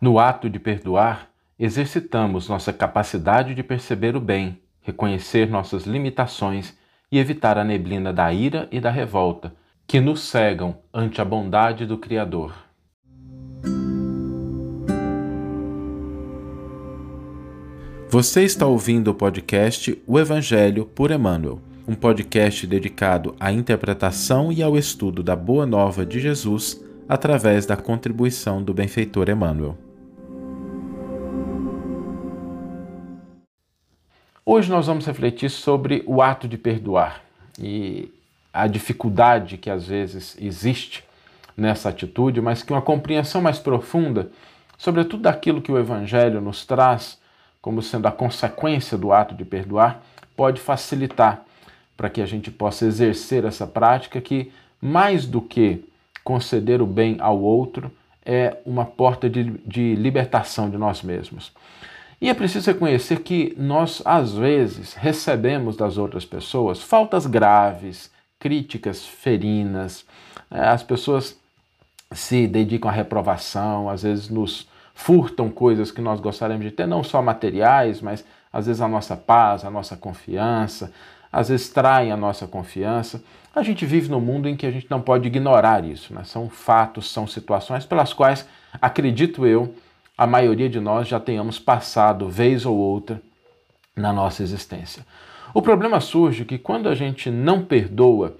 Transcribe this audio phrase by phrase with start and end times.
[0.00, 6.74] No ato de perdoar, exercitamos nossa capacidade de perceber o bem, reconhecer nossas limitações
[7.12, 9.52] e evitar a neblina da ira e da revolta
[9.86, 12.54] que nos cegam ante a bondade do Criador.
[18.08, 24.62] Você está ouvindo o podcast O Evangelho por Emmanuel, um podcast dedicado à interpretação e
[24.62, 29.89] ao estudo da Boa Nova de Jesus através da contribuição do benfeitor Emmanuel.
[34.44, 37.22] Hoje nós vamos refletir sobre o ato de perdoar
[37.58, 38.10] e
[38.52, 41.04] a dificuldade que às vezes existe
[41.54, 44.30] nessa atitude, mas que uma compreensão mais profunda,
[44.78, 47.20] sobretudo daquilo que o Evangelho nos traz
[47.60, 50.02] como sendo a consequência do ato de perdoar,
[50.34, 51.42] pode facilitar
[51.94, 54.50] para que a gente possa exercer essa prática que,
[54.80, 55.84] mais do que
[56.24, 57.92] conceder o bem ao outro,
[58.24, 61.52] é uma porta de, de libertação de nós mesmos.
[62.20, 69.06] E é preciso reconhecer que nós, às vezes, recebemos das outras pessoas faltas graves, críticas
[69.06, 70.04] ferinas,
[70.50, 71.38] é, as pessoas
[72.12, 77.02] se dedicam à reprovação, às vezes nos furtam coisas que nós gostaríamos de ter, não
[77.02, 80.92] só materiais, mas às vezes a nossa paz, a nossa confiança,
[81.32, 83.22] às vezes traem a nossa confiança.
[83.54, 86.22] A gente vive num mundo em que a gente não pode ignorar isso, né?
[86.24, 88.46] são fatos, são situações pelas quais,
[88.80, 89.74] acredito eu,
[90.20, 93.22] a maioria de nós já tenhamos passado vez ou outra
[93.96, 95.02] na nossa existência.
[95.54, 98.36] O problema surge que quando a gente não perdoa,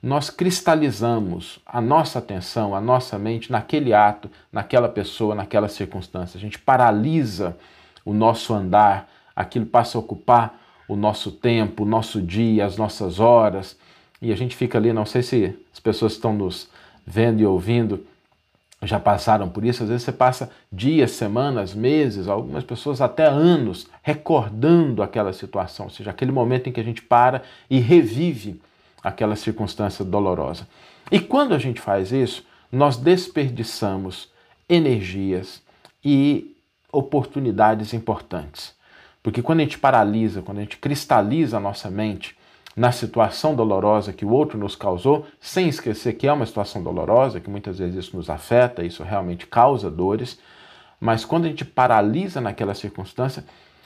[0.00, 6.38] nós cristalizamos a nossa atenção, a nossa mente naquele ato, naquela pessoa, naquela circunstância.
[6.38, 7.56] A gente paralisa
[8.04, 13.18] o nosso andar, aquilo passa a ocupar o nosso tempo, o nosso dia, as nossas
[13.18, 13.76] horas,
[14.22, 16.70] e a gente fica ali, não sei se as pessoas estão nos
[17.04, 18.06] vendo e ouvindo,
[18.86, 23.86] já passaram por isso, às vezes você passa dias, semanas, meses, algumas pessoas até anos
[24.02, 28.60] recordando aquela situação, ou seja, aquele momento em que a gente para e revive
[29.02, 30.66] aquela circunstância dolorosa.
[31.10, 34.28] E quando a gente faz isso, nós desperdiçamos
[34.68, 35.62] energias
[36.04, 36.56] e
[36.90, 38.74] oportunidades importantes.
[39.22, 42.36] Porque quando a gente paralisa, quando a gente cristaliza a nossa mente,
[42.76, 47.40] na situação dolorosa que o outro nos causou, sem esquecer que é uma situação dolorosa,
[47.40, 50.38] que muitas vezes isso nos afeta, isso realmente causa dores,
[51.00, 53.44] mas quando a gente paralisa naquela circunstância,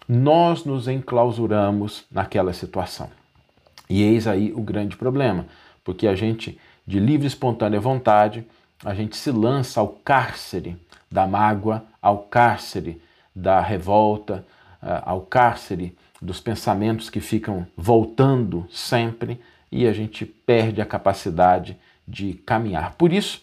[0.08, 3.10] nós nos enclausuramos naquela situação.
[3.90, 5.46] E eis aí o grande problema,
[5.84, 8.46] porque a gente, de livre e espontânea vontade,
[8.84, 10.76] a gente se lança ao cárcere
[11.10, 13.00] da mágoa, ao cárcere
[13.34, 14.46] da revolta,
[14.82, 19.40] eh, ao cárcere dos pensamentos que ficam voltando sempre
[19.70, 22.94] e a gente perde a capacidade de caminhar.
[22.94, 23.42] Por isso,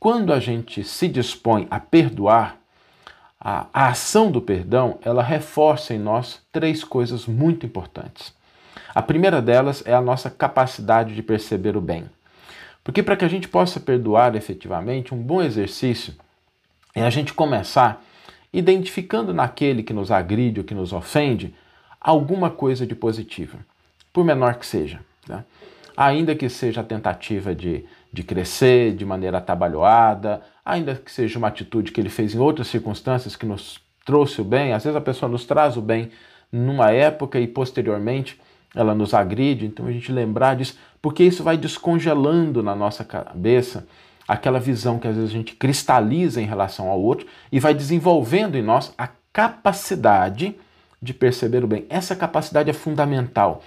[0.00, 2.56] quando a gente se dispõe a perdoar,
[3.40, 8.34] a, a, ação do perdão ela reforça em nós três coisas muito importantes.
[8.94, 12.06] A primeira delas é a nossa capacidade de perceber o bem.
[12.82, 16.14] Porque para que a gente possa perdoar efetivamente, um bom exercício
[16.94, 18.02] é a gente começar
[18.52, 21.54] identificando naquele que nos agride ou que nos ofende
[22.00, 23.58] alguma coisa de positiva,
[24.12, 25.00] por menor que seja.
[25.28, 25.44] Né?
[25.96, 31.48] Ainda que seja a tentativa de, de crescer de maneira atabalhoada, ainda que seja uma
[31.48, 35.00] atitude que ele fez em outras circunstâncias que nos trouxe o bem, às vezes a
[35.00, 36.10] pessoa nos traz o bem
[36.50, 38.40] numa época e posteriormente
[38.74, 43.86] ela nos agride, então a gente lembrar disso, porque isso vai descongelando na nossa cabeça
[44.26, 48.56] aquela visão que às vezes a gente cristaliza em relação ao outro e vai desenvolvendo
[48.56, 50.54] em nós a capacidade
[51.00, 51.86] de perceber o bem.
[51.88, 53.62] Essa capacidade é fundamental.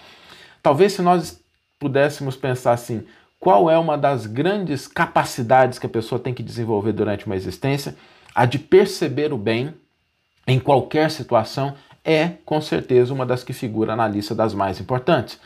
[0.62, 1.42] Talvez se nós
[1.80, 3.04] pudéssemos pensar assim,
[3.40, 7.96] qual é uma das grandes capacidades que a pessoa tem que desenvolver durante uma existência?
[8.36, 9.74] A de perceber o bem
[10.46, 15.40] em qualquer situação é, com certeza, uma das que figura na lista das mais importantes.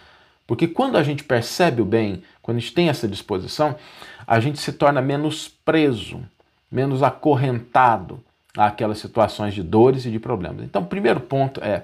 [0.47, 3.75] Porque quando a gente percebe o bem, quando a gente tem essa disposição,
[4.25, 6.21] a gente se torna menos preso,
[6.71, 8.23] menos acorrentado
[8.57, 10.63] àquelas situações de dores e de problemas.
[10.63, 11.83] Então, o primeiro ponto é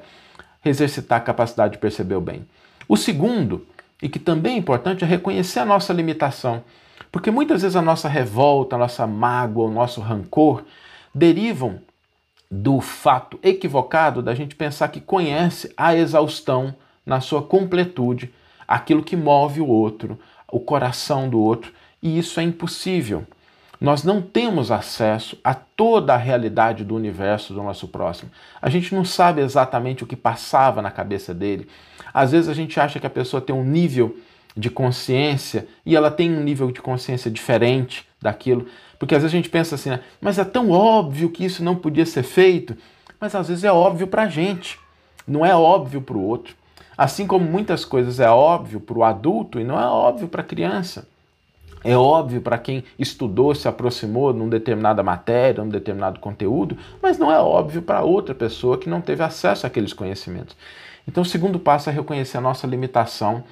[0.64, 2.46] exercitar a capacidade de perceber o bem.
[2.88, 3.66] O segundo,
[4.02, 6.64] e que também é importante, é reconhecer a nossa limitação.
[7.12, 10.64] Porque muitas vezes a nossa revolta, a nossa mágoa, o nosso rancor
[11.14, 11.82] derivam
[12.50, 16.76] do fato equivocado da gente pensar que conhece a exaustão
[17.06, 18.34] na sua completude,
[18.68, 20.20] aquilo que move o outro,
[20.52, 23.26] o coração do outro, e isso é impossível.
[23.82, 28.30] Nós não temos acesso a toda a realidade do universo do nosso próximo.
[28.62, 31.68] A gente não sabe exatamente o que passava na cabeça dele.
[32.14, 34.16] Às vezes a gente acha que a pessoa tem um nível
[34.56, 38.68] de consciência e ela tem um nível de consciência diferente daquilo.
[39.00, 40.02] Porque às vezes a gente pensa assim, né?
[40.22, 42.78] mas é tão óbvio que isso não podia ser feito.
[43.20, 44.78] Mas às vezes é óbvio para a gente,
[45.28, 46.56] não é óbvio para o outro.
[46.96, 50.46] Assim como muitas coisas é óbvio para o adulto e não é óbvio para a
[50.46, 51.08] criança.
[51.84, 57.32] É óbvio para quem estudou, se aproximou num determinada matéria, num determinado conteúdo, mas não
[57.32, 60.56] é óbvio para outra pessoa que não teve acesso àqueles conhecimentos.
[61.08, 63.44] Então, o segundo passo é reconhecer a nossa limitação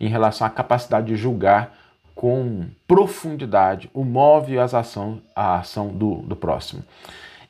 [0.00, 1.74] em relação à capacidade de julgar
[2.14, 6.82] com profundidade o móvel e as ação, a ação do, do próximo.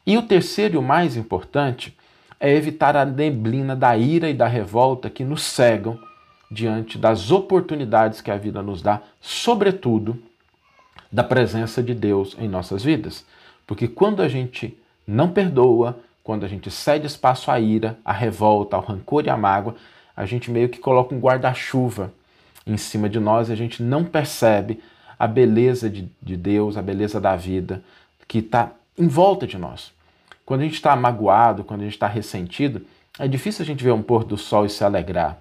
[0.06, 1.96] E o terceiro e o mais importante
[2.38, 5.98] é evitar a neblina da ira e da revolta que nos cegam
[6.50, 10.20] diante das oportunidades que a vida nos dá, sobretudo
[11.10, 13.24] da presença de Deus em nossas vidas.
[13.66, 14.76] Porque quando a gente
[15.06, 19.36] não perdoa, quando a gente cede espaço à ira, à revolta, ao rancor e à
[19.36, 19.76] mágoa,
[20.16, 22.12] a gente meio que coloca um guarda-chuva
[22.66, 24.80] em cima de nós e a gente não percebe
[25.18, 27.82] a beleza de, de Deus, a beleza da vida
[28.26, 29.92] que está em volta de nós.
[30.44, 32.84] Quando a gente está magoado, quando a gente está ressentido,
[33.18, 35.38] é difícil a gente ver um pôr do sol e se alegrar.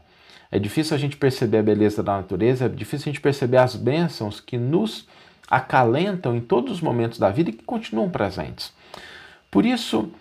[0.52, 3.76] É difícil a gente perceber a beleza da natureza, é difícil a gente perceber as
[3.76, 5.08] bênçãos que nos
[5.50, 8.74] acalentam em todos os momentos da vida e que continuam presentes.
[9.52, 10.12] Por isso,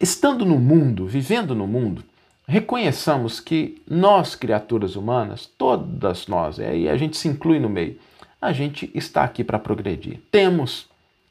[0.00, 2.02] estando no mundo, vivendo no mundo,
[2.46, 7.98] reconheçamos que nós, criaturas humanas, todas nós, e a gente se inclui no meio,
[8.40, 10.20] a gente está aqui para progredir.
[10.30, 10.88] Temos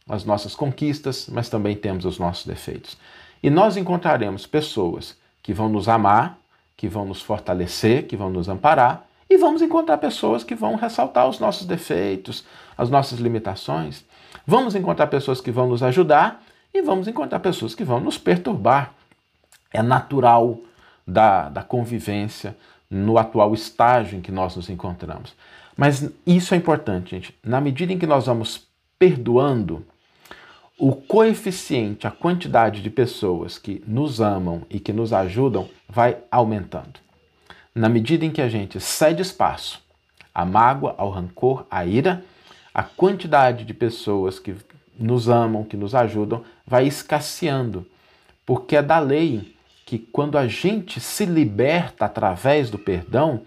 [0.08, 2.98] as nossas conquistas, mas também temos os nossos defeitos.
[3.44, 6.38] E nós encontraremos pessoas que vão nos amar,
[6.82, 11.30] que vão nos fortalecer, que vão nos amparar, e vamos encontrar pessoas que vão ressaltar
[11.30, 12.44] os nossos defeitos,
[12.76, 14.04] as nossas limitações.
[14.48, 16.44] Vamos encontrar pessoas que vão nos ajudar
[16.74, 18.96] e vamos encontrar pessoas que vão nos perturbar.
[19.72, 20.58] É natural
[21.06, 22.58] da, da convivência
[22.90, 25.36] no atual estágio em que nós nos encontramos.
[25.78, 27.38] Mas isso é importante, gente.
[27.44, 28.68] Na medida em que nós vamos
[28.98, 29.86] perdoando,
[30.82, 37.00] o coeficiente, a quantidade de pessoas que nos amam e que nos ajudam vai aumentando.
[37.76, 39.80] Na medida em que a gente cede espaço
[40.34, 42.26] à mágoa, ao rancor, à ira,
[42.74, 44.56] a quantidade de pessoas que
[44.98, 47.86] nos amam, que nos ajudam, vai escasseando,
[48.44, 49.56] porque é da lei
[49.86, 53.44] que quando a gente se liberta através do perdão,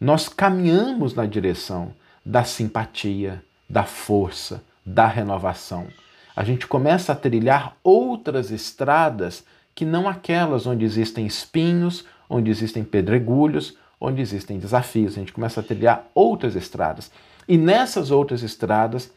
[0.00, 1.92] nós caminhamos na direção
[2.26, 3.40] da simpatia,
[3.70, 5.86] da força, da renovação.
[6.34, 9.44] A gente começa a trilhar outras estradas
[9.74, 15.12] que não aquelas onde existem espinhos, onde existem pedregulhos, onde existem desafios.
[15.12, 17.10] A gente começa a trilhar outras estradas.
[17.46, 19.10] E nessas outras estradas,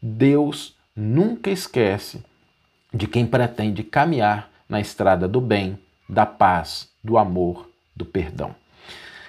[0.00, 2.22] Deus nunca esquece
[2.92, 5.78] de quem pretende caminhar na estrada do bem,
[6.08, 8.54] da paz, do amor, do perdão.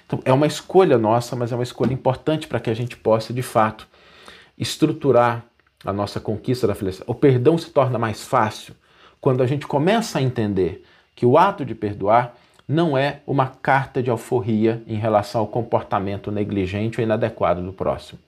[0.05, 3.33] Então, é uma escolha nossa, mas é uma escolha importante para que a gente possa,
[3.33, 3.87] de fato,
[4.57, 5.43] estruturar
[5.85, 7.09] a nossa conquista da felicidade.
[7.09, 8.75] O perdão se torna mais fácil
[9.21, 10.83] quando a gente começa a entender
[11.15, 12.35] que o ato de perdoar
[12.67, 18.19] não é uma carta de alforria em relação ao comportamento negligente ou inadequado do próximo.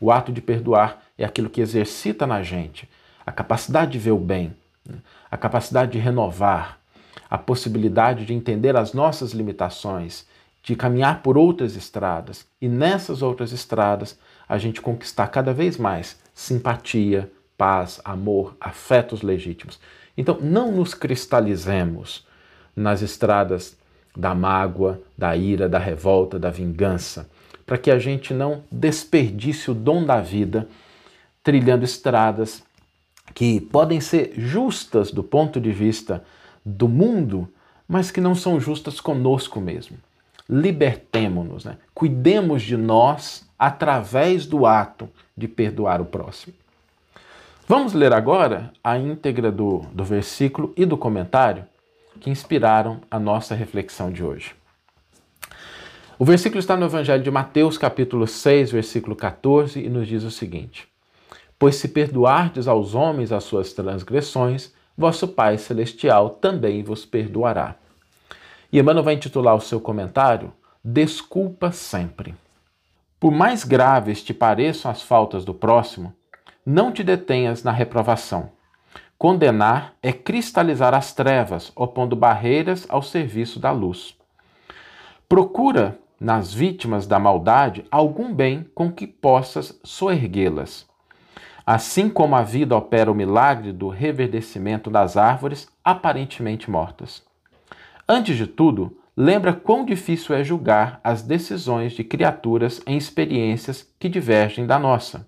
[0.00, 2.88] O ato de perdoar é aquilo que exercita na gente
[3.26, 4.54] a capacidade de ver o bem,
[5.30, 6.78] a capacidade de renovar,
[7.30, 10.26] a possibilidade de entender as nossas limitações,
[10.62, 14.18] de caminhar por outras estradas e nessas outras estradas
[14.48, 19.78] a gente conquistar cada vez mais simpatia, paz, amor, afetos legítimos.
[20.16, 22.26] Então, não nos cristalizemos
[22.74, 23.76] nas estradas
[24.16, 27.28] da mágoa, da ira, da revolta, da vingança,
[27.64, 30.68] para que a gente não desperdice o dom da vida
[31.42, 32.62] trilhando estradas
[33.34, 36.22] que podem ser justas do ponto de vista
[36.64, 37.48] do mundo,
[37.88, 39.96] mas que não são justas conosco mesmo.
[40.48, 41.78] Libertemo-nos, né?
[41.94, 46.54] cuidemos de nós através do ato de perdoar o próximo.
[47.66, 51.64] Vamos ler agora a íntegra do, do versículo e do comentário
[52.20, 54.54] que inspiraram a nossa reflexão de hoje.
[56.18, 60.30] O versículo está no Evangelho de Mateus, capítulo 6, versículo 14, e nos diz o
[60.30, 60.86] seguinte:
[61.58, 67.76] Pois se perdoardes aos homens as suas transgressões, vosso Pai Celestial também vos perdoará.
[68.70, 70.52] E Emmanuel vai intitular o seu comentário
[70.86, 72.34] Desculpa sempre.
[73.24, 76.12] Por mais graves te pareçam as faltas do próximo,
[76.66, 78.50] não te detenhas na reprovação.
[79.16, 84.14] Condenar é cristalizar as trevas, opondo barreiras ao serviço da luz.
[85.26, 90.86] Procura nas vítimas da maldade algum bem com que possas soerguê-las.
[91.64, 97.22] Assim como a vida opera o milagre do reverdecimento das árvores aparentemente mortas.
[98.06, 104.08] Antes de tudo, lembra quão difícil é julgar as decisões de criaturas em experiências que
[104.08, 105.26] divergem da nossa.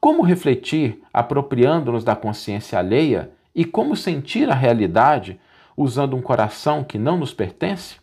[0.00, 5.40] Como refletir apropriando-nos da consciência alheia e como sentir a realidade
[5.76, 7.96] usando um coração que não nos pertence?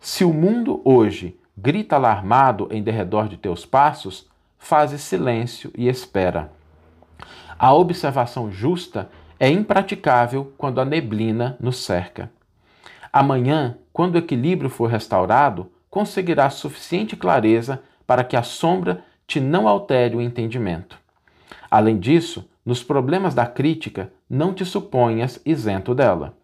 [0.00, 6.50] Se o mundo hoje grita alarmado em derredor de teus passos, faze silêncio e espera.
[7.58, 12.30] A observação justa é impraticável quando a neblina nos cerca.
[13.12, 19.66] Amanhã, quando o equilíbrio for restaurado, conseguirás suficiente clareza para que a sombra te não
[19.66, 20.98] altere o entendimento.
[21.70, 26.36] Além disso, nos problemas da crítica, não te suponhas isento dela.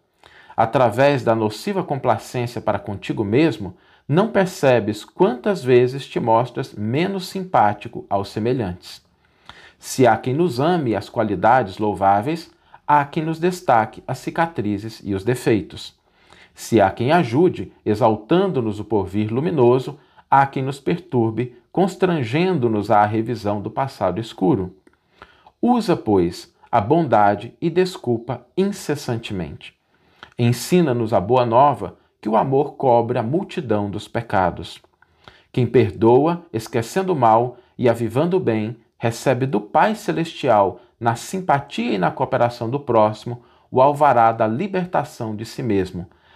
[0.57, 3.77] Através da nociva complacência para contigo mesmo,
[4.09, 9.05] não percebes quantas vezes te mostras menos simpático aos semelhantes.
[9.79, 12.51] Se há quem nos ame as qualidades louváveis,
[12.87, 15.95] há quem nos destaque as cicatrizes e os defeitos.
[16.57, 19.99] Se há quem ajude, exaltando-nos o porvir luminoso,
[20.29, 24.75] há quem nos perturbe, constrangendo-nos à revisão do passado escuro.
[25.61, 29.75] Usa, pois, a bondade e desculpa incessantemente.
[30.39, 34.81] Ensina-nos a boa nova que o amor cobre a multidão dos pecados.
[35.53, 41.93] Quem perdoa, esquecendo o mal e avivando o bem, recebe do Pai Celestial, na simpatia
[41.93, 46.07] e na cooperação do próximo, o alvará da libertação de si mesmo,